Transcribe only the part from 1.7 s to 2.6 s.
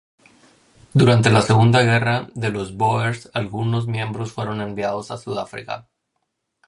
Guerra de